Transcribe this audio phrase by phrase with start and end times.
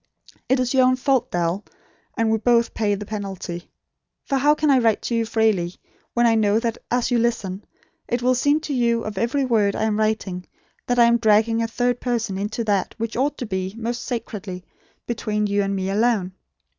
[0.49, 1.63] It is your own fault, Dal;
[2.17, 3.69] and we both pay the penalty.
[4.25, 5.75] For how can I write to you freely
[6.15, 7.63] when I know, that as you listen,
[8.07, 10.47] it will seem to you of every word I am writing,
[10.87, 14.65] that I am dragging a third person into that which ought to be, most sacredly,
[15.05, 16.31] between you and me alone.